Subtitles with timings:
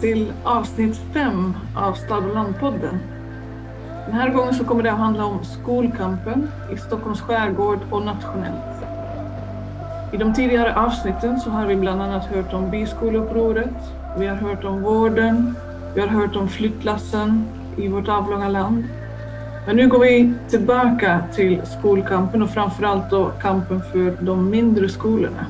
[0.00, 2.98] till avsnitt 5 av Stad och landpodden.
[4.06, 8.84] Den här gången så kommer det att handla om skolkampen i Stockholms skärgård och nationellt.
[10.12, 13.74] I de tidigare avsnitten så har vi bland annat hört om byskolupproret,
[14.18, 15.54] vi har hört om vården,
[15.94, 17.44] vi har hört om flyttlassen
[17.76, 18.84] i vårt avlånga land.
[19.66, 25.46] Men nu går vi tillbaka till skolkampen och framförallt då kampen för de mindre skolorna.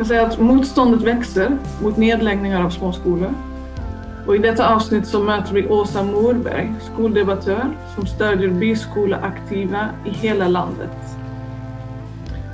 [0.00, 3.34] Kan säga att motståndet växer mot nedläggningar av småskolor.
[4.26, 10.48] Och I detta avsnitt så möter vi Åsa Morberg, skoldebattör som stödjer byskoleaktiva i hela
[10.48, 10.90] landet.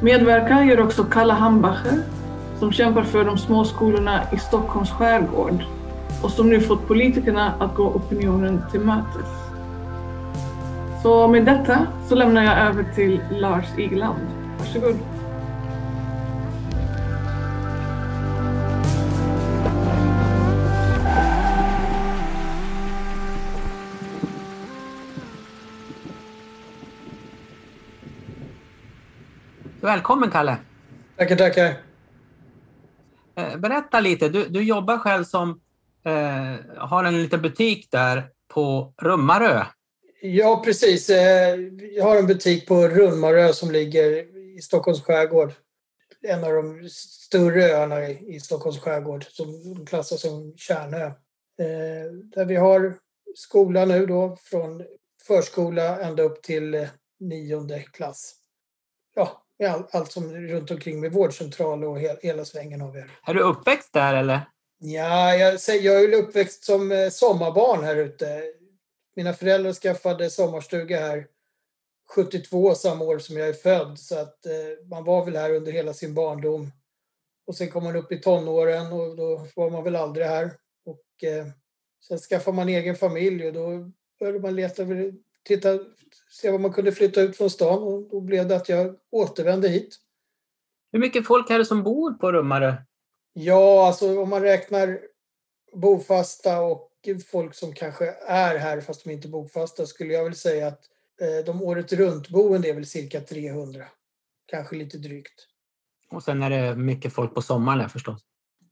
[0.03, 2.03] Medverkar gör också Kalle Hambacher
[2.59, 5.65] som kämpar för de små skolorna i Stockholms skärgård
[6.23, 9.29] och som nu fått politikerna att gå opinionen till mötes.
[11.03, 14.21] Så med detta så lämnar jag över till Lars Igeland.
[14.59, 15.16] Varsågod.
[29.87, 30.59] Välkommen Kalle!
[31.17, 31.75] Tackar, tackar.
[33.37, 35.61] Eh, berätta lite, du, du jobbar själv som,
[36.05, 39.65] eh, har en liten butik där på Rummarö.
[40.23, 41.11] Ja, precis.
[41.11, 41.59] Eh,
[41.97, 45.53] jag har en butik på Rummarö som ligger i Stockholms skärgård.
[46.23, 51.05] En av de större öarna i Stockholms skärgård som klassas som kärnö.
[51.05, 52.99] Eh, där vi har
[53.35, 54.85] skola nu då från
[55.27, 56.89] förskola ända upp till
[57.21, 58.35] nionde klass.
[59.15, 63.05] Ja, allt, allt som runt omkring med vårdcentral och hela, hela svängen har vi.
[63.27, 64.41] Är du uppväxt där eller?
[64.79, 68.43] Ja, jag, jag är uppväxt som eh, sommarbarn här ute.
[69.17, 71.27] Mina föräldrar skaffade sommarstuga här
[72.09, 73.99] 72, samma år som jag är född.
[73.99, 76.73] Så att eh, man var väl här under hela sin barndom.
[77.47, 80.51] Och sen kom man upp i tonåren och då var man väl aldrig här.
[80.85, 81.47] Och eh,
[82.09, 84.83] sen skaffade man egen familj och då började man leta,
[85.45, 85.79] titta,
[86.37, 89.69] se vad man kunde flytta ut från stan och då blev det att jag återvände
[89.69, 89.97] hit.
[90.93, 92.75] Hur mycket folk är det som bor på Rummarö?
[93.33, 95.01] Ja, alltså om man räknar
[95.73, 96.91] bofasta och
[97.31, 100.81] folk som kanske är här fast de inte är bofasta skulle jag väl säga att
[101.21, 103.85] eh, de året runt-boende är väl cirka 300.
[104.47, 105.47] Kanske lite drygt.
[106.11, 108.21] Och sen är det mycket folk på sommaren förstås?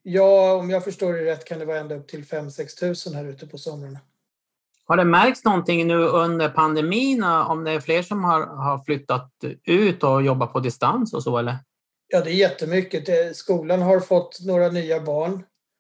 [0.03, 3.25] Ja, om jag förstår det rätt kan det vara ända upp till 5-6 tusen här
[3.25, 4.01] ute på somrarna.
[4.87, 8.85] Har det märkts någonting nu under pandemin eh, om det är fler som har, har
[8.85, 9.31] flyttat
[9.67, 11.57] ut och jobbat på distans och så eller?
[12.09, 13.37] Ja, det är jättemycket.
[13.37, 15.33] Skolan har fått några nya barn.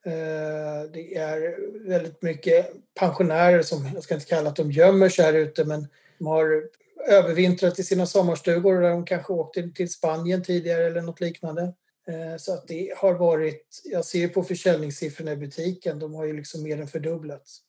[0.07, 1.57] Eh, det är
[1.89, 2.71] väldigt mycket
[3.01, 5.89] pensionärer som, jag ska inte kalla att de gömmer sig här ute, men
[6.19, 6.65] de har
[7.09, 11.63] övervintrat i sina sommarstugor där de kanske åkte till Spanien tidigare eller något liknande.
[12.09, 16.33] Eh, så att det har varit, jag ser på försäljningssiffrorna i butiken, de har ju
[16.33, 17.61] liksom mer än fördubblats.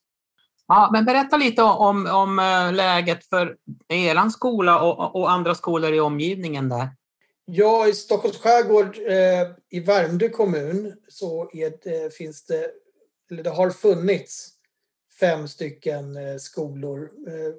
[0.68, 3.56] Ja, men berätta lite om, om eh, läget för
[3.88, 6.88] er skola och, och, andra skolor i omgivningen där.
[7.44, 11.50] Ja, i Stockholms skärgård eh, i Värmdö kommun så
[11.82, 12.70] det, finns det,
[13.30, 14.48] eller det har funnits
[15.20, 17.02] fem stycken eh, skolor.
[17.02, 17.54] Eh,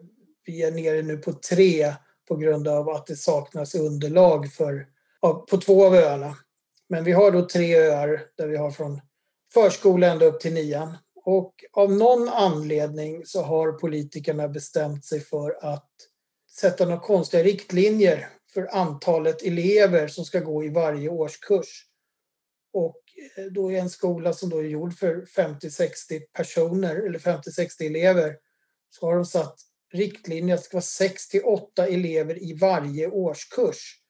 [0.46, 1.94] vi är nere nu på tre
[2.28, 4.88] på grund av att det saknas underlag för,
[5.50, 6.38] på två av öarna.
[6.90, 9.02] Men vi har då tre öar där vi har från
[9.54, 10.98] förskola ända upp till nian.
[11.30, 15.92] Och av någon anledning så har politikerna bestämt sig för att
[16.60, 21.86] sätta några konstiga riktlinjer för antalet elever som ska gå i varje årskurs.
[22.74, 23.02] Och
[23.38, 28.38] eh, då är en skola som då är gjord för 50-60 personer eller 50-60 elever
[28.90, 29.56] så har de satt
[29.94, 34.02] riktlinjer att det ska vara 6 8 elever i varje årskurs.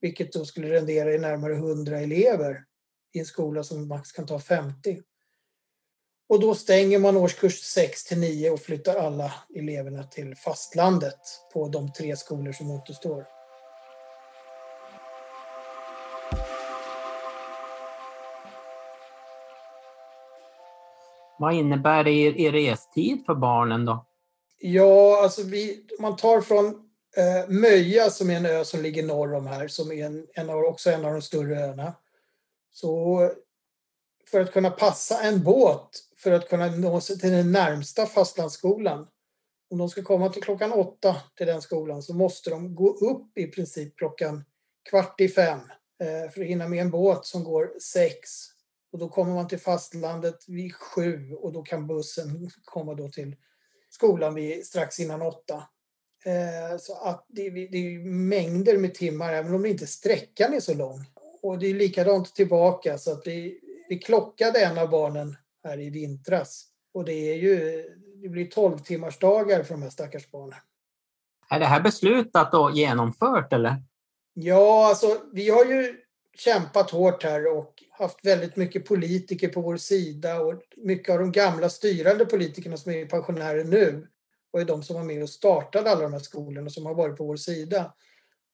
[0.00, 2.64] Vilket då skulle rendera i närmare 100 elever
[3.12, 5.02] i en skola som max kan ta 50.
[6.30, 11.20] Och då stänger man årskurs 6 till 9 och flyttar alla eleverna till fastlandet
[11.52, 13.26] på de tre skolor som återstår.
[21.38, 24.06] Vad innebär det i, restid för barnen då?
[24.58, 26.66] Ja, alltså vi, man tar från
[27.16, 30.50] eh, Möja som är en ö som ligger norr om här, som är en, en
[30.50, 31.94] av, också en av de större öarna.
[32.72, 33.18] Så
[34.30, 39.06] för att kunna passa en båt för att kunna nå sig till den närmsta fastlandsskolan.
[39.70, 43.38] Om de ska komma till klockan åtta till den skolan så måste de gå upp
[43.38, 44.44] i princip klockan
[44.90, 45.58] kvart i fem
[46.00, 48.30] eh, för att hinna med en båt som går sex.
[48.92, 53.36] Och då kommer man till fastlandet vid sju och då kan bussen komma då till
[53.90, 55.62] skolan vid strax innan åtta.
[56.24, 61.04] Eh, så att det, är mängder med timmar, även om inte sträckan är så lång.
[61.42, 65.90] Och det är likadant tillbaka, så att vi, vi klockade en av barnen här i
[65.90, 66.66] vintras.
[66.94, 67.84] Och det är ju,
[68.22, 70.58] det blir 12 timmars dagar för de här stackars barnen.
[71.50, 73.82] Är det här beslutat och genomfört eller?
[74.34, 75.96] Ja, alltså vi har ju
[76.36, 81.32] kämpat hårt här och haft väldigt mycket politiker på vår sida och mycket av de
[81.32, 84.06] gamla styrande politikerna som är pensionärer nu
[84.50, 87.16] var ju de som var med och startade alla de här skolorna som har varit
[87.16, 87.94] på vår sida.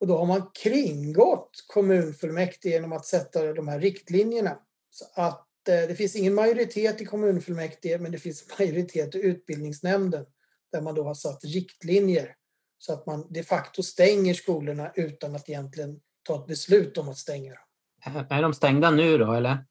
[0.00, 4.58] Och då har man kringgått kommunfullmäktige genom att sätta de här riktlinjerna.
[4.91, 10.27] Så att det finns ingen majoritet i kommunfullmäktige men det finns majoritet i utbildningsnämnden
[10.73, 12.35] där man då har satt riktlinjer
[12.79, 17.19] så att man de facto stänger skolorna utan att egentligen ta ett beslut om att
[17.19, 18.27] stänga dem.
[18.31, 19.65] Är de stängda nu då eller?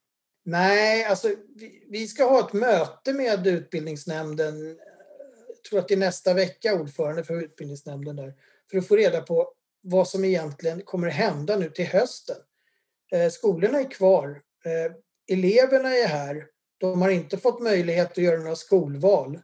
[0.45, 4.77] Nej, alltså vi, vi ska ha ett möte med utbildningsnämnden,
[5.47, 8.33] jag tror att det är nästa vecka, ordförande för utbildningsnämnden där,
[8.71, 12.35] för att få reda på vad som egentligen kommer hända nu till hösten.
[13.11, 14.91] Eh, skolorna är kvar, eh,
[15.27, 19.39] eleverna är här, de har inte fått möjlighet att göra några skolval.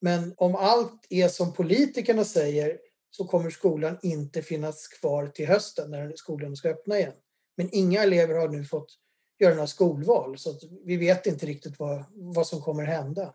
[0.00, 2.78] Men om allt är som politikerna säger
[3.10, 7.12] så kommer skolan inte finnas kvar till hösten när skolan ska öppna igen.
[7.56, 8.96] Men inga elever har nu fått
[9.38, 13.34] göra några skolval så vi vet inte riktigt vad, vad som kommer hända.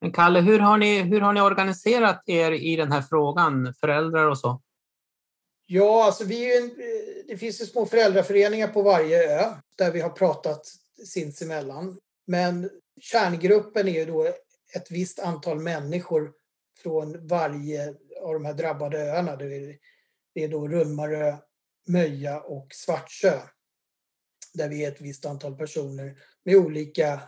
[0.00, 4.26] Men Kalle, hur har, ni, hur har ni organiserat er i den här frågan, föräldrar
[4.26, 4.62] och så?
[5.66, 6.70] Ja, alltså vi en,
[7.28, 10.66] det finns ju små föräldraföreningar på varje ö där vi har pratat
[11.06, 12.00] sinsemellan.
[12.26, 12.70] Men
[13.00, 14.24] kärngruppen är ju då
[14.74, 16.32] ett visst antal människor
[16.82, 17.88] från varje
[18.22, 19.36] av de här drabbade öarna.
[19.36, 19.78] Det
[20.34, 21.36] är då Rummarö,
[21.88, 23.40] Möja och Svartsö
[24.54, 27.20] Där vi är ett visst antal personer med olika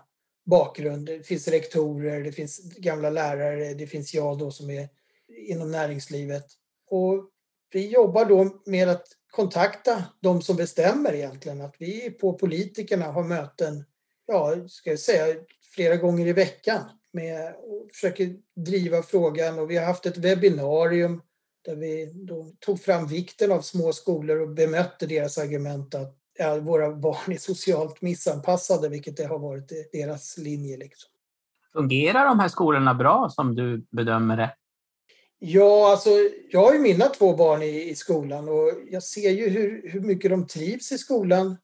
[0.44, 1.06] bakgrund.
[1.06, 4.88] Det finns rektorer, det finns gamla lärare, det finns jag då som är
[5.28, 6.46] inom näringslivet.
[6.86, 7.30] Och
[7.72, 11.60] vi jobbar då med att kontakta de som bestämmer egentligen.
[11.60, 13.84] Att vi på politikerna har möten,
[14.26, 15.36] ja, ska jag säga,
[15.74, 16.80] flera gånger i veckan
[17.12, 21.22] med och försöker driva frågan och vi har haft ett webbinarium
[21.64, 22.14] där vi
[22.60, 27.38] tog fram vikten av små skolor och bemötte deras argument att ja, våra barn är
[27.38, 30.76] socialt missanpassade, vilket det har varit deras linje.
[30.76, 31.10] Liksom.
[31.72, 34.54] Fungerar de här skolorna bra som du bedömer det?
[35.44, 36.10] Ja, alltså
[36.50, 40.00] jag har ju mina två barn i, i skolan och jag ser ju hur, hur
[40.00, 41.56] mycket de trivs i skolan.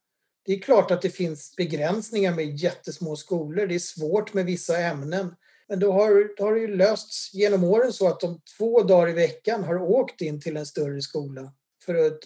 [0.44, 3.66] Det är klart att det finns begränsningar med jättesmå skolor.
[3.66, 5.34] Det är svårt med vissa ämnen.
[5.68, 9.08] Men då har, då har det ju lösts genom åren så att de två dagar
[9.08, 11.52] i veckan har åkt in till en större skola
[11.84, 12.18] för att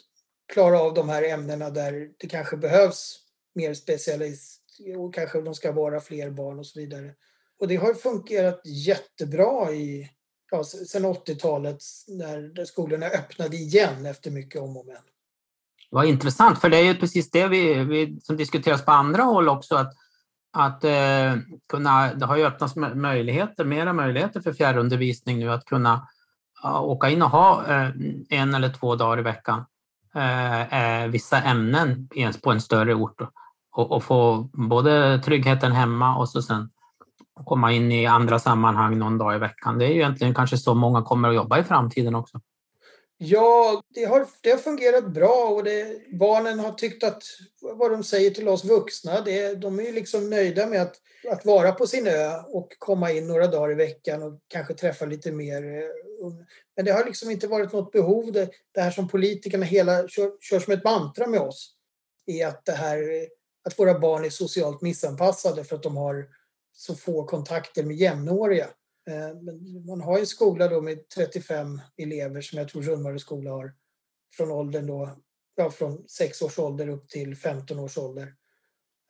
[0.53, 3.19] klara av de här ämnena där det kanske behövs
[3.55, 4.63] mer specialist
[4.99, 7.15] och kanske de ska vara fler barn och så vidare.
[7.59, 10.11] Och det har fungerat jättebra i,
[10.53, 11.79] ja, sen 80-talet
[12.09, 14.97] när skolorna öppnade igen efter mycket om och men.
[15.91, 19.49] Vad intressant, för det är ju precis det vi, vi som diskuteras på andra håll
[19.49, 19.95] också, att
[20.53, 21.37] att eh,
[21.69, 26.09] kunna, det har ju öppnats möjligheter, mera möjligheter för fjärrundervisning nu att kunna
[26.63, 27.91] ja, åka in och ha eh,
[28.29, 29.65] en eller två dagar i veckan
[30.15, 32.09] eh, eh vissa ämnen
[32.43, 33.21] på en större ort
[33.73, 36.71] och, och, få både tryggheten hemma och så sen
[37.45, 39.79] komma in i andra sammanhang någon dag i veckan.
[39.79, 42.41] Det är ju egentligen kanske så många kommer att jobba i framtiden också.
[43.25, 47.23] Ja, det har, det har fungerat bra och det, barnen har tyckt att
[47.61, 50.97] vad de säger till oss vuxna, det, de är ju liksom nöjda med att,
[51.31, 55.05] att vara på sin ö och komma in några dagar i veckan och kanske träffa
[55.05, 55.63] lite mer.
[55.63, 55.89] Eh,
[56.77, 58.33] Men det har liksom inte varit något behov.
[58.33, 61.75] Det, det här som politikerna hela kör, kör som ett mantra med oss
[62.27, 63.29] är att, det här, eh,
[63.65, 66.27] att våra barn är socialt missanpassade för att de har
[66.73, 68.69] så få kontakter med jämnåriga.
[69.11, 73.51] Eh, men man har en skola då med 35 elever som jag tror Rundmarö skola
[73.51, 73.75] har
[74.37, 75.11] från åldern då,
[75.55, 78.35] ja, från 6 års ålder upp till 15 års ålder.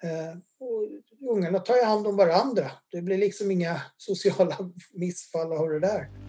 [0.02, 0.88] Eh, och
[1.31, 2.71] ungarna tar ju hand om varandra.
[2.90, 6.21] Det blir liksom inga sociala missfall av det där.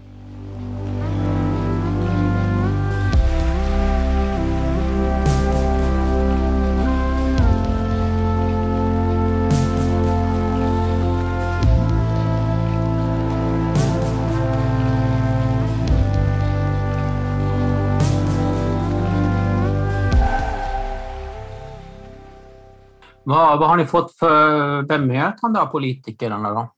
[23.33, 26.73] Vad, vad har ni fått för bemötande av politikerna då?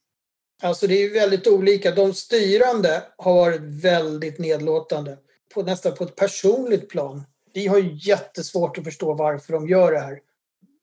[0.64, 1.92] Alltså det är väldigt olika.
[1.92, 5.18] De styrande har varit väldigt nedlåtande,
[5.54, 7.24] på, nästan på ett personligt plan.
[7.54, 10.20] Vi har ju jättesvårt att förstå varför de gör det här.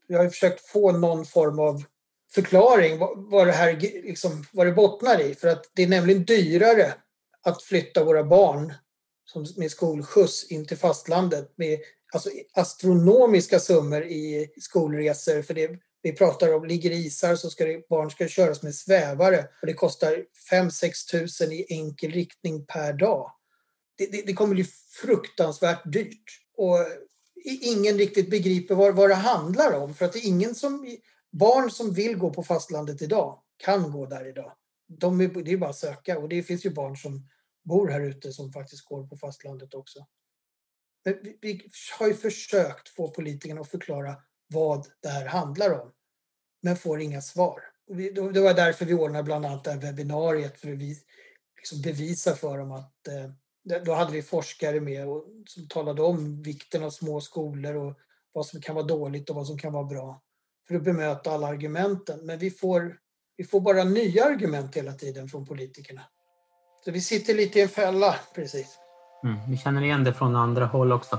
[0.09, 1.83] Vi har försökt få någon form av
[2.35, 5.35] förklaring vad det här liksom, vad det bottnar i.
[5.35, 6.95] För att det är nämligen dyrare
[7.43, 8.73] att flytta våra barn
[9.57, 11.79] med skolskjuts in till fastlandet med
[12.13, 17.89] alltså astronomiska summor i skolresor för det Vi pratar om, ligger isar så ska det,
[17.89, 23.33] barn ska köras med svävare och det kostar 5-6 tusen i enkel riktning per dag.
[23.99, 24.65] Det, det, det, kommer bli
[25.03, 26.25] fruktansvärt dyrt.
[26.57, 26.79] Och
[27.45, 29.95] ingen riktigt begriper vad, vad det handlar om.
[29.95, 30.97] För att det är ingen som...
[31.33, 34.53] Barn som vill gå på fastlandet idag kan gå där idag.
[34.89, 37.29] De är, det är bara att söka och det finns ju barn som
[37.65, 40.07] bor här ute som faktiskt går på fastlandet också.
[41.05, 44.17] Men vi, vi har ju försökt få politikerna att förklara
[44.47, 45.93] vad det här handlar om,
[46.63, 47.61] men får inga svar.
[48.33, 50.97] Det var därför vi ordnade bland annat det här webbinariet för att vi
[51.57, 56.43] liksom bevisa för dem att eh, då hade vi forskare med och, som talade om
[56.43, 57.99] vikten av små skolor och
[58.33, 60.23] vad som kan vara dåligt och vad som kan vara bra
[60.69, 62.27] för att bemöta alla argumenten.
[62.27, 62.97] Men vi får,
[63.37, 66.03] vi får bara nya argument hela tiden från politikerna.
[66.85, 68.79] Så vi sitter lite i en fälla, precis.
[69.25, 71.19] Mm, vi känner igen det från andra håll också.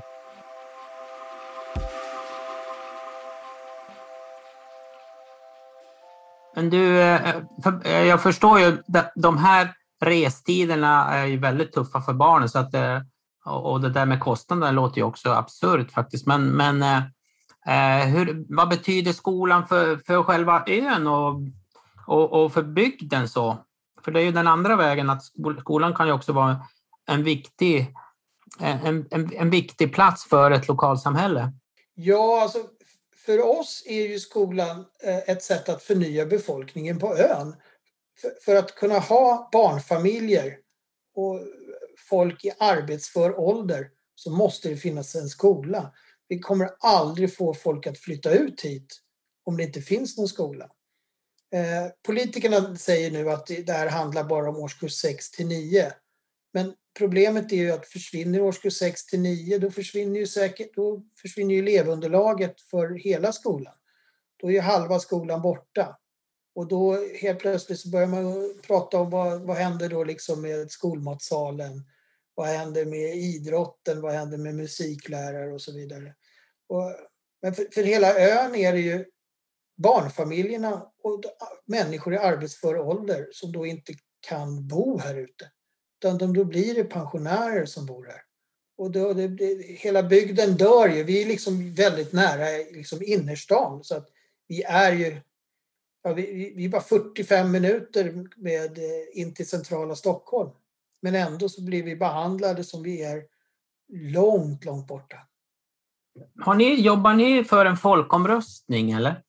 [6.54, 7.36] Men du, eh,
[7.84, 12.58] eh, jag förstår ju att de här restiderna är ju väldigt tuffa för barnen så
[12.58, 13.00] att, eh,
[13.44, 16.26] och det där med kostnaderna låter ju också absurt faktiskt.
[16.26, 16.82] Men, men
[18.06, 21.40] hur, vad betyder skolan för, för själva ön och,
[22.06, 23.58] och, och för bygden så?
[24.04, 25.22] För det är ju den andra vägen att
[25.60, 26.60] skolan kan ju också vara
[27.06, 27.94] en viktig,
[28.60, 31.52] en, en, en viktig plats för ett lokalsamhälle.
[31.94, 32.58] Ja, alltså
[33.26, 37.56] för oss är ju skolan eh, ett sätt att förnya befolkningen på ön.
[38.44, 40.56] För att kunna ha barnfamiljer
[41.14, 41.40] och
[42.08, 45.92] folk i arbetsför ålder så måste det finnas en skola.
[46.28, 49.00] Vi kommer aldrig få folk att flytta ut hit
[49.44, 50.64] om det inte finns någon skola.
[51.54, 55.92] Eh, politikerna säger nu att det här handlar bara om årskurs 6 till 9.
[56.52, 61.02] Men problemet är ju att försvinner årskurs 6 till 9 då försvinner ju säkert då
[61.22, 63.74] försvinner ju elevunderlaget för hela skolan.
[64.36, 65.98] Då är ju halva skolan borta.
[66.54, 70.70] Och då helt plötsligt så börjar man prata om vad, vad händer då liksom med
[70.70, 71.82] skolmatsalen?
[72.34, 74.00] Vad händer med idrotten?
[74.00, 76.14] Vad händer med musiklärare och så vidare?
[76.68, 76.92] Och,
[77.42, 79.04] men för, för hela ön är det ju
[79.76, 81.20] barnfamiljerna och
[81.66, 83.94] människor i arbetsför ålder som då inte
[84.28, 85.50] kan bo här ute.
[86.04, 88.22] Utan då blir det pensionärer som bor här.
[88.76, 91.04] Och då, det, det, hela bygden dör ju.
[91.04, 93.84] Vi är liksom väldigt nära liksom innerstan.
[93.84, 94.08] Så att
[94.48, 95.20] vi är ju
[96.04, 100.50] ja, vi, vi är bara 45 minuter med, eh, in till centrala Stockholm.
[101.00, 103.24] Men ändå så blir vi behandlade som vi är
[103.92, 105.16] långt, långt borta.
[106.40, 109.22] Har ni, jobbar ni för en folkomröstning eller?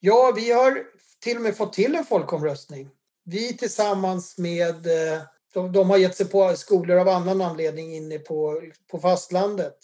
[0.00, 0.84] Ja, vi har
[1.20, 2.90] till och med fått till en folkomröstning.
[3.24, 5.22] Vi tillsammans med eh,
[5.54, 9.76] de, de har gett sig på skolor av annan anledning inne på, på fastlandet.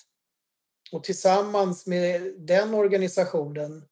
[0.93, 3.85] Och tillsammans med den organisationen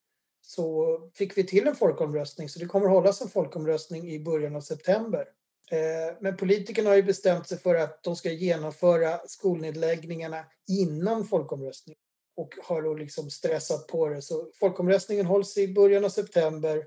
[0.42, 2.48] så fick vi till en folkomröstning.
[2.48, 5.26] Så det kommer hållas en folkomröstning i början av september.
[5.70, 12.00] Eh, men politikerna har ju bestämt sig för att de ska genomföra skolnedläggningarna innan folkomröstningen
[12.36, 14.22] och har då liksom stressat på det.
[14.22, 16.86] Så folkomröstningen hålls i början av september.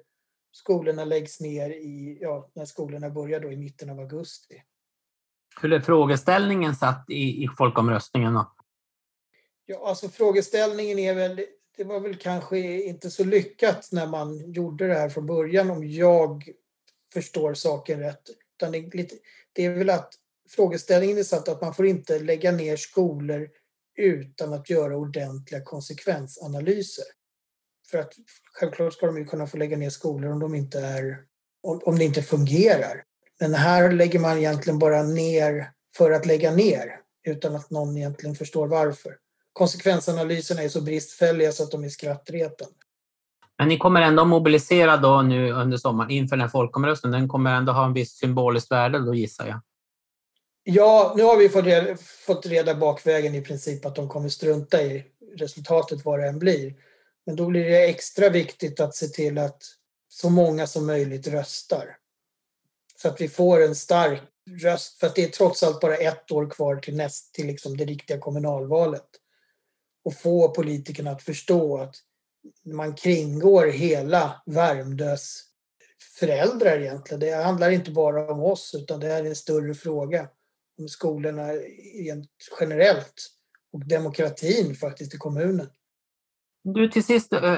[0.51, 4.63] Skolorna läggs ner i, ja, när skolorna börjar då i mitten av augusti.
[5.61, 8.33] Hur är frågeställningen satt i, i folkomröstningen?
[8.33, 8.51] Då?
[9.65, 11.45] Ja, alltså frågeställningen är väl,
[11.77, 15.87] det var väl kanske inte så lyckat när man gjorde det här från början om
[15.87, 16.49] jag
[17.13, 18.21] förstår saken rätt.
[18.57, 19.15] Utan det, är, lite,
[19.53, 20.13] det är väl att
[20.49, 23.49] frågeställningen är satt att man får inte lägga ner skolor
[23.97, 27.05] utan att göra ordentliga konsekvensanalyser.
[27.91, 28.13] För att
[28.53, 31.23] självklart ska de ju kunna få lägga ner skolor om de inte är
[31.63, 33.03] om, om det inte fungerar.
[33.39, 38.35] Men här lägger man egentligen bara ner för att lägga ner utan att någon egentligen
[38.35, 39.17] förstår varför.
[39.53, 42.73] Konsekvensanalyserna är så bristfälliga så att de är skrattretande.
[43.57, 47.19] Men ni kommer ändå mobilisera då nu under sommaren inför den här folkomröstningen.
[47.19, 49.61] Den kommer ändå ha en viss symboliskt värde då gissar jag.
[50.63, 54.81] Ja, nu har vi fått reda, fått reda bakvägen i princip att de kommer strunta
[54.81, 56.75] i resultatet vad det än blir.
[57.25, 59.63] Men då blir det extra viktigt att se till att
[60.09, 61.95] så många som möjligt röstar.
[63.01, 64.21] Så att vi får en stark
[64.61, 64.99] röst.
[64.99, 67.85] För att det är trots allt bara ett år kvar till, näst, till liksom det
[67.85, 69.07] riktiga kommunalvalet.
[70.03, 71.95] Och få politikerna att förstå att
[72.65, 75.43] man kringgår hela Värmdös
[76.19, 77.19] föräldrar egentligen.
[77.19, 80.27] Det handlar inte bara om oss utan det är en större fråga
[80.79, 81.47] om skolorna
[82.59, 83.31] generellt
[83.73, 85.69] och demokratin faktiskt i kommunen.
[86.63, 87.53] Du, till sist, eh,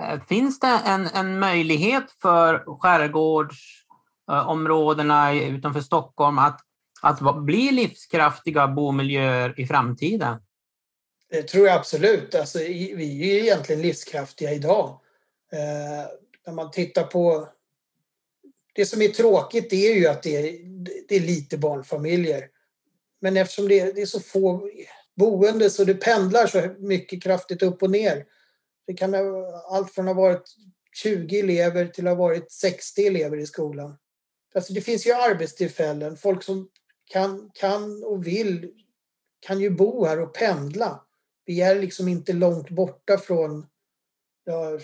[0.00, 3.83] eh, finns det en, en möjlighet för skärgårds...
[4.30, 6.60] Eh, områdena utanför Stockholm att,
[7.02, 10.36] att bli livskraftiga bomiljöer i framtiden?
[11.30, 12.34] Det tror jag absolut.
[12.34, 15.00] Alltså, vi är egentligen livskraftiga idag.
[15.52, 16.06] Eh,
[16.46, 17.48] när man tittar på...
[18.74, 20.58] Det som är tråkigt är ju att det är,
[21.08, 22.48] det är lite barnfamiljer.
[23.20, 24.70] Men eftersom det är, det är så få
[25.16, 28.24] boende så det pendlar så mycket kraftigt upp och ner.
[28.86, 29.22] Det kan ha,
[29.70, 30.56] allt från att ha varit
[31.02, 33.96] 20 elever till att ha varit 60 elever i skolan.
[34.54, 36.16] Alltså det finns ju arbetstillfällen.
[36.16, 36.68] Folk som
[37.04, 38.70] kan, kan och vill
[39.40, 41.04] kan ju bo här och pendla.
[41.44, 43.66] Vi är liksom inte långt borta från,
[44.44, 44.78] ja,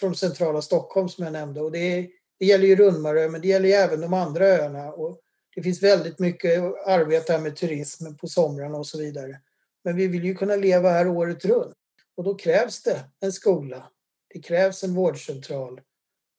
[0.00, 1.60] från centrala Stockholm som jag nämnde.
[1.60, 2.08] Och det,
[2.38, 4.92] det gäller ju Rundmarö men det gäller ju även de andra öarna.
[4.92, 5.20] Och
[5.54, 9.40] det finns väldigt mycket arbete här med turism på somrarna och så vidare.
[9.84, 11.76] Men vi vill ju kunna leva här året runt.
[12.16, 13.90] Och då krävs det en skola.
[14.28, 15.80] Det krävs en vårdcentral.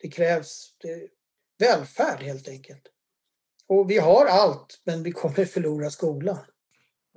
[0.01, 1.07] Det krävs det,
[1.59, 2.81] välfärd helt enkelt.
[3.69, 6.37] Och vi har allt, men vi kommer förlora skolan.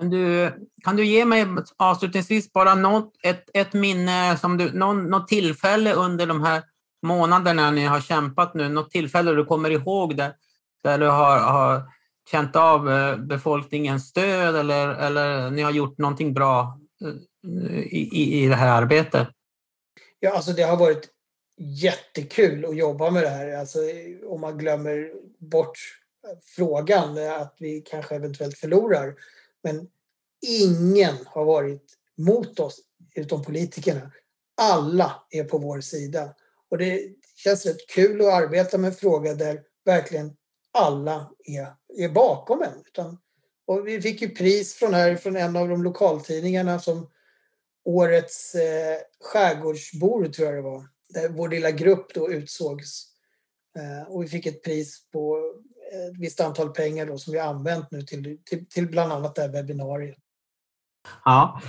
[0.00, 0.52] Du,
[0.84, 5.94] kan du ge mig avslutningsvis bara något, ett, ett minne, som du, någon, något tillfälle
[5.94, 6.62] under de här
[7.02, 10.32] månaderna ni har kämpat nu, något tillfälle du kommer ihåg där,
[10.84, 11.82] där du har, har
[12.30, 18.48] känt av eh, befolkningens stöd eller, eller ni har gjort någonting bra eh, i, i
[18.48, 19.28] det här arbetet?
[20.20, 21.08] Ja, alltså det har varit
[21.60, 23.52] jättekul att jobba med det här.
[23.52, 23.78] Alltså,
[24.26, 25.78] om man glömmer bort
[26.56, 29.14] frågan eh, att vi kanske eventuellt förlorar.
[29.62, 29.88] Men
[30.46, 32.80] ingen har varit mot oss
[33.14, 34.10] utom politikerna.
[34.56, 36.34] Alla är på vår sida.
[36.70, 37.02] Och det
[37.36, 40.36] känns rätt kul att arbeta med en fråga där verkligen
[40.72, 42.84] alla är, är bakom en.
[42.86, 43.18] Utan,
[43.66, 47.10] och vi fick ju pris från, här, från en av de lokaltidningarna som
[47.84, 50.84] årets eh, skärgårdsbor, tror jag det var.
[51.14, 53.06] Där vår lilla grupp då utsågs.
[53.78, 55.52] Eh, och vi fick ett pris på
[55.92, 59.42] ett visst antal pengar då, som vi använt nu till, till, till bland annat det
[59.42, 60.18] här webbinariet.
[61.24, 61.62] Ja,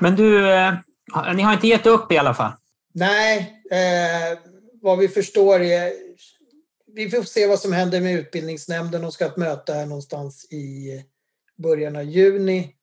[0.00, 0.74] men du, eh,
[1.34, 2.52] ni har inte gett upp i alla fall?
[2.94, 4.38] Nej, eh,
[4.82, 5.92] vad vi förstår är
[6.86, 9.02] vi får se vad som händer med utbildningsnämnden.
[9.02, 11.04] De ska ha ett möte här någonstans i
[11.56, 12.74] början av juni.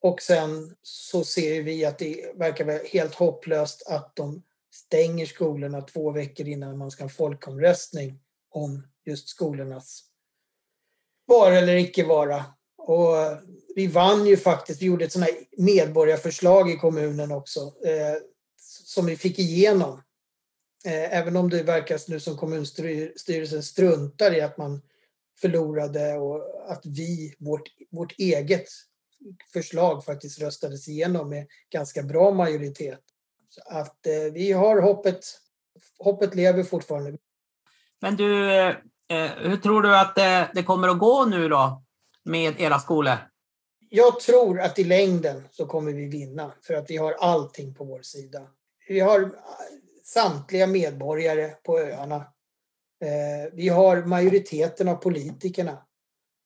[0.00, 4.42] Och sen så ser vi att det verkar vara helt hopplöst att de
[4.74, 10.04] stänger skolorna två veckor innan man ska ha folkomröstning om just skolornas
[11.26, 12.44] vara eller icke vara.
[12.76, 13.14] Och
[13.74, 18.16] vi vann ju faktiskt, vi gjorde ett sånt här medborgarförslag i kommunen också eh,
[18.84, 20.02] som vi fick igenom.
[20.84, 24.82] Eh, även om det verkar nu som kommunstyrelsen struntar i att man
[25.40, 28.66] förlorade och att vi, vårt, vårt eget
[29.52, 33.00] förslag faktiskt röstades igenom med ganska bra majoritet.
[33.54, 35.24] Så att eh, vi har hoppet,
[35.98, 37.18] hoppet lever fortfarande.
[38.00, 41.82] Men du, eh, hur tror du att det, det kommer att gå nu då
[42.24, 43.16] med era skolor?
[43.88, 47.84] Jag tror att i längden så kommer vi vinna för att vi har allting på
[47.84, 48.46] vår sida.
[48.88, 49.30] Vi har
[50.04, 52.16] samtliga medborgare på öarna.
[53.04, 55.78] Eh, vi har majoriteten av politikerna.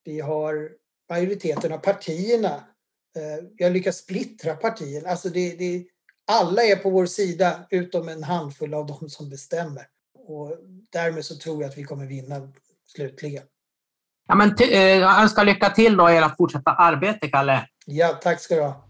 [0.04, 0.70] Vi har
[1.10, 2.54] majoriteten av partierna.
[3.16, 5.08] Eh, vi har lyckats splittra partierna.
[5.08, 5.84] Alltså det, det,
[6.28, 9.82] alla är på vår sida utom en handfull av dem som bestämmer.
[10.28, 10.56] Och
[10.92, 12.52] därmed så tror jag att vi kommer vinna
[12.86, 13.42] slutligen.
[14.28, 17.68] Ja, men eh, jag önskar lycka till då i ert fortsatta arbete, Kalle.
[17.86, 18.87] Ja, tack ska du ha.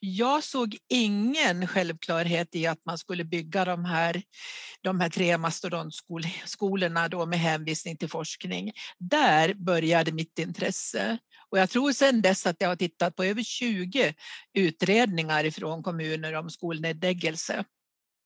[0.01, 4.22] Jag såg ingen självklarhet i att man skulle bygga de här,
[4.83, 8.72] de här tre mastodontskolorna då med hänvisning till forskning.
[8.98, 11.18] Där började mitt intresse.
[11.51, 14.14] Och jag tror sedan dess att jag har tittat på över 20
[14.55, 17.64] utredningar från kommuner om skolnedläggelse.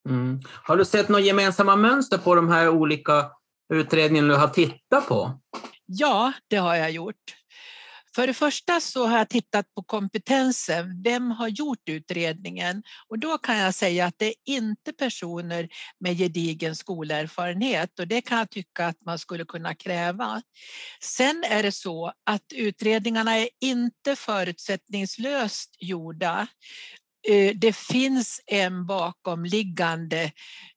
[0.09, 0.41] Mm.
[0.63, 3.31] Har du sett några gemensamma mönster på de här olika
[3.73, 5.41] utredningarna du har tittat på?
[5.87, 7.37] Ja, det har jag gjort.
[8.15, 11.03] För det första så har jag tittat på kompetensen.
[11.03, 12.83] Vem har gjort utredningen?
[13.09, 15.69] Och då kan jag säga att det är inte personer
[16.01, 20.43] med gedigen skolerfarenhet och det kan jag tycka att man skulle kunna kräva.
[21.03, 26.47] Sen är det så att utredningarna är inte förutsättningslöst gjorda
[27.29, 30.33] eh, det finns en bakomliggande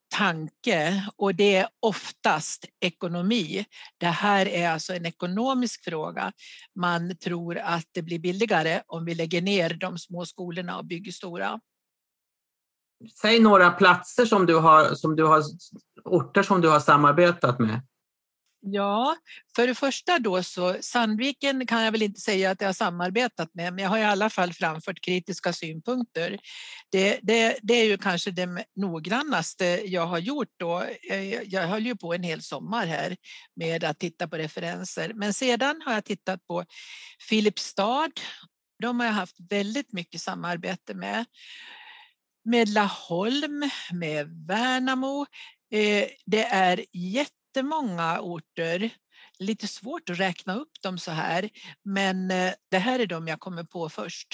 [0.10, 3.65] tanke och det är oftast ekonomi.
[3.98, 6.32] Det här är alltså en ekonomisk fråga.
[6.76, 11.12] Man tror att det blir billigare om vi lägger ner de små skolorna och bygger
[11.12, 11.60] stora.
[13.22, 15.43] Säg några platser som du har, som du har
[16.06, 17.82] orter som du har samarbetat med.
[18.62, 19.15] Ja,
[19.56, 23.50] för det första då så Sandviken kan jag väl inte säga att jag har samarbetat
[23.54, 26.39] med, men jag har i alla fall framfört kritiska synpunkter.
[26.91, 30.86] Det, det, det är ju kanske det noggrannaste jag har gjort då.
[31.45, 33.17] Jag höll ju på en hel sommar här
[33.56, 36.65] med att titta på referenser, men sedan har jag tittat på
[37.30, 38.12] Filipstad.
[38.82, 41.26] De har jag haft väldigt mycket samarbete med.
[42.45, 45.26] Med Laholm, med Värnamo.
[45.72, 48.89] Eh, det är jätte jättemånga orter.
[49.39, 51.49] Lite svårt att räkna upp dem så här,
[51.83, 54.27] men eh, det här är de jag kommer på först.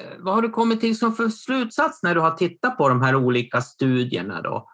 [0.00, 3.02] Eh, vad har du kommit till som för slutsats när du har tittat på de
[3.02, 4.42] här olika studierna?
[4.42, 4.70] Då?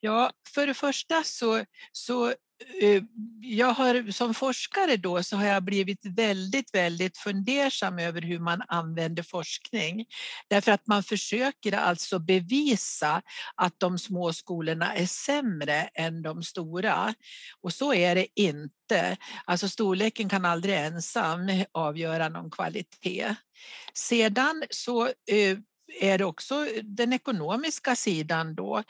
[0.00, 2.34] Ja, för det första så, så
[2.80, 3.02] Eh,
[3.40, 8.62] jag har, som forskare då så har jag blivit väldigt, väldigt fundersam över hur man
[8.68, 10.06] använder forskning.
[10.48, 13.22] Därför att man försöker alltså bevisa
[13.54, 17.14] att de små skolorna är sämre än de stora.
[17.60, 19.16] Och så är det inte.
[19.44, 23.34] Alltså storleken kan aldrig ensam avgöra någon kvalitet.
[23.94, 25.58] Sedan så eh,
[26.00, 28.82] är det också eh, den ekonomiska sidan då.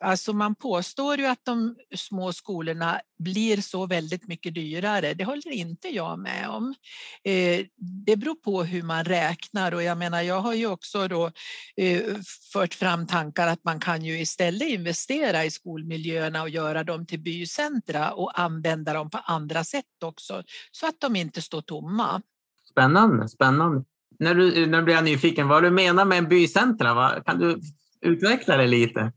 [0.00, 5.14] Alltså man påstår ju att de små skolorna blir så väldigt mycket dyrare.
[5.14, 6.74] Det håller inte jag med om.
[7.24, 7.66] Eh,
[8.06, 11.30] det beror på hur man räknar och jag menar jag har ju också då
[11.76, 12.02] eh,
[12.52, 17.20] fört fram tankar att man kan ju istället investera i skolmiljöerna och göra dem till
[17.20, 22.22] bycentra och använda dem på andra sätt också så att de inte står tomma.
[22.70, 23.84] Spännande, spännande
[24.18, 26.94] när du, nu blir jag nyfiken, vad du menar med en bycentra?
[26.94, 27.22] Va?
[27.26, 27.60] Kan du
[28.00, 29.12] utveckla det lite?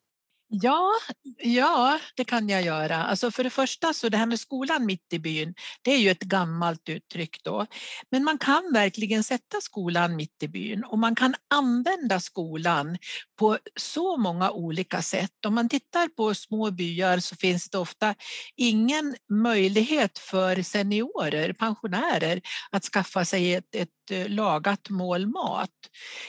[0.50, 0.92] Ja,
[1.38, 3.04] ja, det kan jag göra.
[3.04, 6.10] Alltså för det första så det här med skolan mitt i byn, det är ju
[6.10, 7.66] ett gammalt uttryck då.
[8.12, 12.98] Men man kan verkligen sätta skolan mitt i byn och man kan använda skolan
[13.40, 15.46] på så många olika sätt.
[15.48, 18.16] Om man tittar på små byar så finns det ofta
[18.56, 25.70] ingen möjlighet för seniorer, pensionärer, att skaffa sig ett, ett eh, lagat mål mat.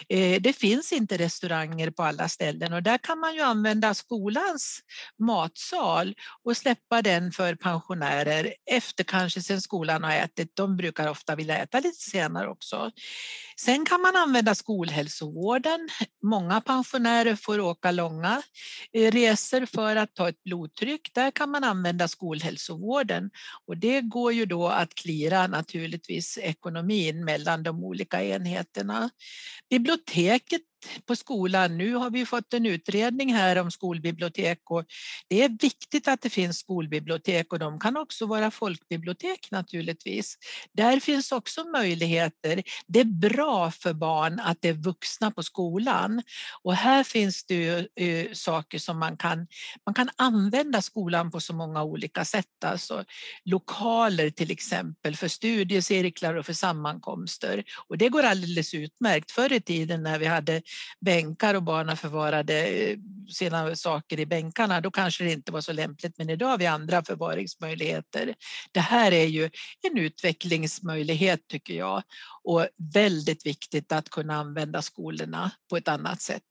[0.09, 4.81] Eh, det finns inte restauranger på alla ställen och där kan man ju använda skolans
[5.19, 10.57] matsal och släppa den för pensionärer efter kanske sen skolan har ätit.
[10.57, 12.91] De brukar ofta vilja äta lite senare också.
[13.61, 15.89] Sen kan man använda skolhälsovården.
[16.23, 18.43] Många pensionärer får åka långa
[18.93, 21.15] eh, resor för att ta ett blodtryck.
[21.15, 23.31] Där kan man använda skolhälsovården
[23.67, 29.11] och det går ju då att klira naturligtvis ekonomin mellan de olika enheterna.
[29.71, 30.63] Biblioteket
[31.07, 31.79] på skolan.
[31.79, 34.85] Nu har vi fått en utredning här om skolbibliotek och
[35.29, 40.37] det är viktigt att det finns skolbibliotek och de kan också vara folkbibliotek naturligtvis.
[40.73, 42.63] Där finns också möjligheter.
[42.87, 46.23] Det är bra för barn att det är vuxna på skolan
[46.63, 49.47] och här finns det ju, uh, saker som man kan,
[49.87, 52.65] man kan använda skolan på så många olika sätt.
[52.65, 53.05] Alltså
[53.45, 59.31] lokaler till exempel för studiecirklar och för sammankomster och det går alldeles utmärkt.
[59.31, 60.63] Förr i tiden när vi hade
[61.01, 65.73] bänkar och barnen förvarade eh, sina saker i bänkarna, då kanske det inte var så
[65.73, 66.19] lämpligt.
[66.19, 68.35] Men idag har vi andra förvaringsmöjligheter.
[68.73, 69.51] Det här är ju
[69.91, 72.03] en utvecklingsmöjlighet tycker jag
[72.45, 76.43] och väldigt viktigt att kunna använda skolorna på ett annat sätt.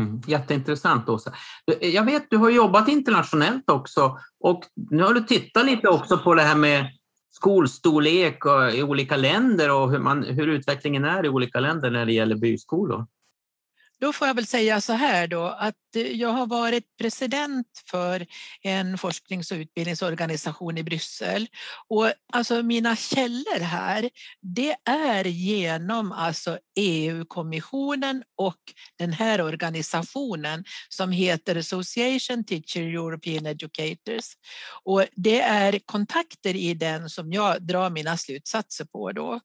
[0.00, 1.32] Mm, jätteintressant Åsa.
[1.80, 6.18] Eh, jag vet, du har jobbat internationellt också och nu har du tittat lite också
[6.18, 6.86] på det här med
[7.30, 8.38] skolstorlek
[8.74, 12.36] i olika länder och hur, man, hur utvecklingen är i olika länder när det gäller
[12.36, 13.06] byskolor
[14.00, 18.26] då får jag väl säga så här då att eh, jag har varit president för
[18.62, 21.46] en forsknings och utbildningsorganisation i Bryssel.
[21.88, 28.58] Och alltså mina källor här, det är genom alltså EU-kommissionen och
[28.98, 34.26] den här organisationen som heter Association Teacher European Educators.
[34.84, 39.40] Och det är kontakter i den som jag drar mina slutsatser på då.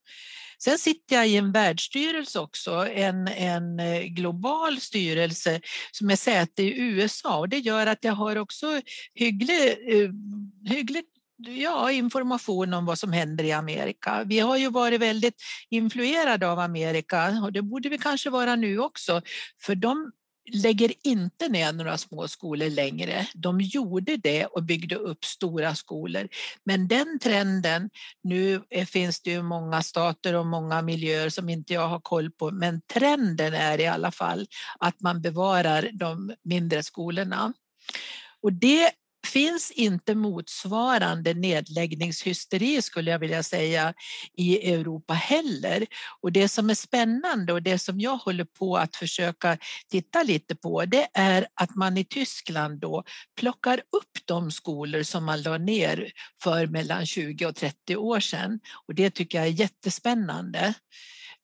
[0.63, 6.63] Sen sitter jag i en världsstyrelse också, en, en eh, global styrelse som är säte
[6.63, 8.81] i USA och det gör att jag har också
[9.13, 10.09] hygglig, eh,
[10.75, 14.23] hyggligt ja, information om vad som händer i Amerika.
[14.25, 18.79] Vi har ju varit väldigt influerade av Amerika och det borde vi kanske vara nu
[18.79, 19.21] också,
[19.61, 20.11] för de
[20.51, 23.27] lägger inte ner några små skolor längre.
[23.33, 26.27] De gjorde det och byggde upp stora skolor.
[26.63, 27.89] Men den trenden,
[28.23, 32.51] nu finns det ju många stater och många miljöer som inte jag har koll på,
[32.51, 34.47] men trenden är i alla fall
[34.79, 37.53] att man bevarar de mindre skolorna.
[38.41, 38.91] Och det
[39.25, 43.93] finns inte motsvarande nedläggningshysteri skulle jag vilja säga
[44.37, 45.85] i Europa heller.
[46.21, 49.57] Och det som är spännande och det som jag håller på att försöka
[49.89, 53.03] titta lite på det är att man i Tyskland då
[53.39, 56.11] plockar upp de skolor som man la ner
[56.43, 58.59] för mellan 20 och 30 år sedan.
[58.87, 60.73] Och det tycker jag är jättespännande.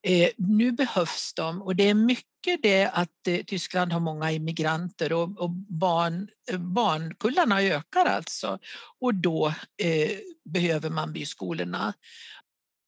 [0.06, 2.29] Eh, nu behövs de och det är mycket
[2.62, 8.58] det att eh, Tyskland har många immigranter och, och barn, eh, barnkullarna ökar alltså
[9.00, 9.46] och då
[9.82, 10.10] eh,
[10.44, 11.92] behöver man byskolorna.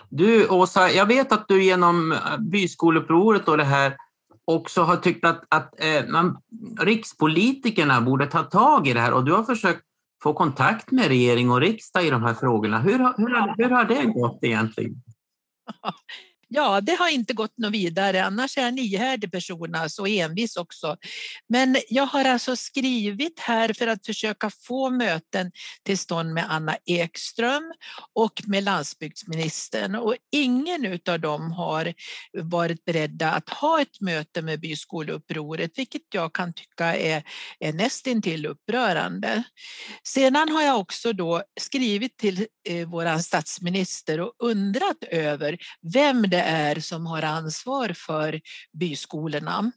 [0.09, 3.97] Du Åsa, jag vet att du genom byskoleupproret och det här
[4.45, 6.39] också har tyckt att, att eh, man,
[6.81, 9.83] rikspolitikerna borde ta tag i det här och du har försökt
[10.23, 12.79] få kontakt med regering och riksdag i de här frågorna.
[12.79, 14.95] Hur, hur, hur har det gått egentligen?
[16.55, 18.25] Ja, det har inte gått något vidare.
[18.25, 20.97] Annars är jag en ihärdig person alltså, och envis också.
[21.49, 26.77] Men jag har alltså skrivit här för att försöka få möten till stånd med Anna
[26.87, 27.73] Ekström
[28.15, 31.95] och med landsbygdsministern och ingen av dem har
[32.43, 37.23] varit beredda att ha ett möte med byskoleupproret, vilket jag kan tycka är,
[37.61, 39.43] är nästintill upprörande.
[40.05, 45.59] Sedan har jag också då skrivit till eh, vår statsminister och undrat över
[45.93, 48.41] vem det är som har ansvar för
[48.73, 49.73] byskolorna.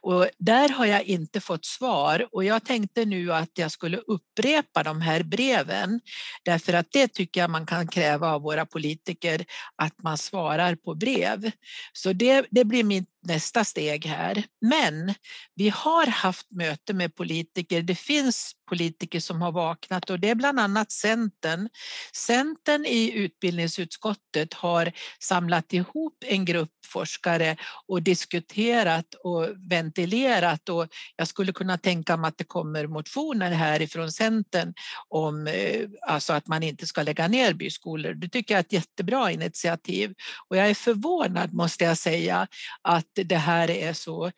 [0.00, 4.82] Och där har jag inte fått svar och jag tänkte nu att jag skulle upprepa
[4.82, 6.00] de här breven
[6.44, 9.44] därför att det tycker jag man kan kräva av våra politiker
[9.76, 11.50] att man svarar på brev.
[11.92, 14.44] Så det, det blir mitt nästa steg här.
[14.60, 15.14] Men
[15.54, 17.82] vi har haft möte med politiker.
[17.82, 21.68] Det finns politiker som har vaknat och det är bland annat Centern.
[22.16, 27.56] Centern i utbildningsutskottet har samlat ihop en grupp forskare
[27.86, 34.12] och diskuterat och ventilerat och jag skulle kunna tänka mig att det kommer motioner härifrån
[34.12, 34.74] Centern
[35.08, 38.14] om eh, alltså att man inte ska lägga ner byskolor.
[38.14, 40.14] Det tycker jag är ett jättebra initiativ
[40.48, 42.46] och jag är förvånad måste jag säga
[42.82, 44.30] att det här är så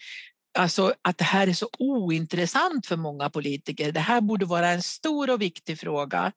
[0.59, 3.93] Alltså att det här är så ointressant för många politiker.
[3.93, 6.33] Det här borde vara en stor och viktig fråga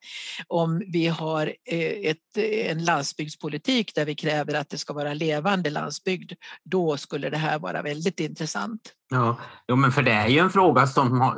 [0.48, 5.70] om vi har eh, ett, en landsbygdspolitik där vi kräver att det ska vara levande
[5.70, 6.32] landsbygd.
[6.64, 8.82] Då skulle det här vara väldigt intressant.
[9.10, 11.38] Ja, jo, men för det är ju en fråga som har,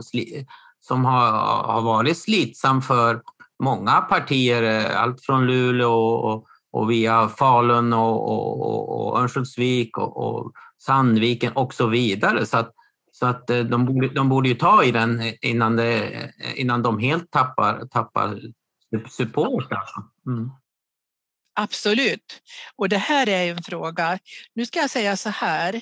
[0.79, 1.31] som har,
[1.73, 3.21] har varit slitsam för
[3.63, 10.17] många partier, eh, allt från Luleå och, och via Falun och, och, och Örnsköldsvik och,
[10.17, 12.45] och Sandviken och så vidare.
[12.45, 12.73] Så att,
[13.11, 16.59] så att eh, de, borde, de borde ju ta i den eh, innan, det, eh,
[16.61, 18.41] innan de helt tappar, tappar
[19.09, 19.71] support.
[19.71, 20.03] Alltså.
[20.27, 20.51] Mm.
[21.53, 22.41] Absolut.
[22.75, 24.19] Och det här är en fråga.
[24.53, 25.81] Nu ska jag säga så här.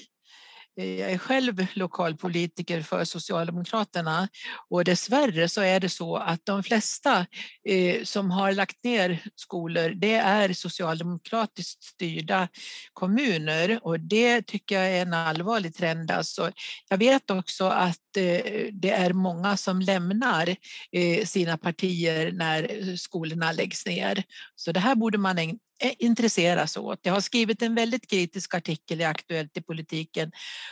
[0.79, 4.27] Jag är själv lokalpolitiker för Socialdemokraterna
[4.69, 7.25] och dessvärre så är det så att de flesta
[7.69, 12.47] eh, som har lagt ner skolor det är socialdemokratiskt styrda
[12.93, 16.11] kommuner och det tycker jag är en allvarlig trend.
[16.11, 16.51] Alltså,
[16.89, 20.55] jag vet också att eh, det är många som lämnar
[20.91, 24.23] eh, sina partier när skolorna läggs ner.
[24.55, 26.99] Så det här borde man Eh, intresseras åt.
[27.01, 30.31] Jag har skrivit en väldigt kritisk artikel i Aktuellt i politiken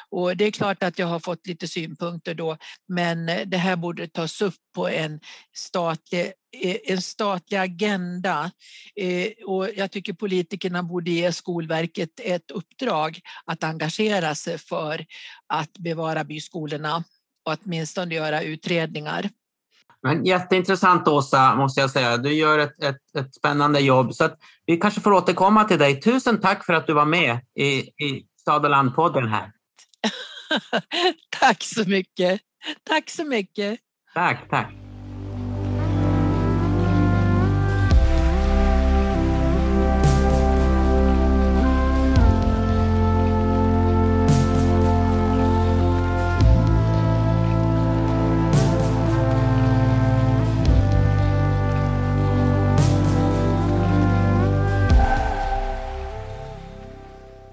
[0.09, 4.07] och det är klart att jag har fått lite synpunkter då men det här borde
[4.07, 5.19] tas upp på en
[5.53, 8.51] statlig, eh, en statlig agenda
[8.95, 15.05] eh, och jag tycker politikerna borde ge Skolverket ett uppdrag att engagera sig för
[15.47, 17.03] att bevara byskolorna
[17.45, 19.29] och åtminstone göra utredningar.
[20.05, 22.17] Men jätteintressant Åsa, måste jag säga.
[22.17, 24.13] Du gör ett, ett, ett spännande jobb.
[24.13, 24.29] Så
[24.65, 26.01] vi kanske får återkomma till dig.
[26.01, 29.51] Tusen tack för att du var med i, i Stad och landpodden här.
[31.39, 32.41] tack så mycket.
[32.83, 33.79] Tack så mycket.
[34.13, 34.84] Tack, tack.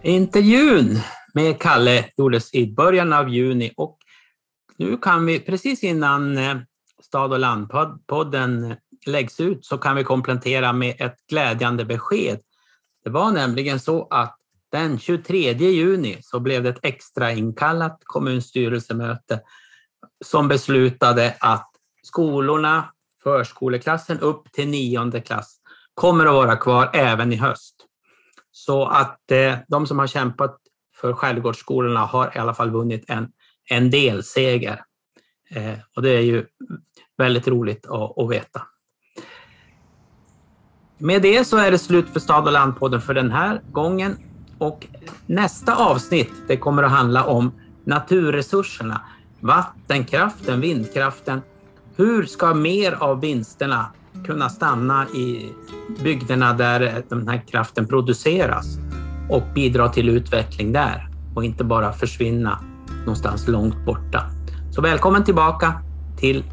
[0.04, 1.00] Intervjun
[1.34, 3.98] med Kalle gjordes i början av juni och
[4.76, 6.56] nu kan vi, precis innan eh,
[7.02, 12.40] Stad och landpodden eh, läggs ut, så kan vi komplettera med ett glädjande besked.
[13.04, 14.36] Det var nämligen så att
[14.72, 19.40] den 23 juni så blev det ett extrainkallat kommunstyrelsemöte
[20.24, 21.70] som beslutade att
[22.02, 25.56] skolorna, förskoleklassen upp till nionde klass,
[25.94, 27.88] kommer att vara kvar även i höst.
[28.64, 30.56] Så att eh, de som har kämpat
[30.96, 33.28] för skärgårdsskolorna har i alla fall vunnit en,
[33.70, 34.80] en delseger.
[35.50, 36.46] Eh, och det är ju
[37.18, 38.62] väldigt roligt att, att, veta.
[40.98, 44.16] Med det så är det slut för Stad och landpodden för den här gången.
[44.58, 44.86] Och
[45.26, 47.52] nästa avsnitt det kommer att handla om
[47.84, 49.00] naturresurserna.
[49.40, 51.42] Vattenkraften, vindkraften.
[51.96, 53.86] Hur ska mer av vinsterna
[54.24, 55.52] kunna stanna i
[56.02, 58.78] bygderna där den här kraften produceras
[59.30, 62.58] och bidra till utveckling där och inte bara försvinna
[62.98, 64.24] någonstans långt borta.
[64.70, 65.74] Så välkommen tillbaka
[66.16, 66.44] till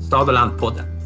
[0.00, 0.99] Stad och landpodden.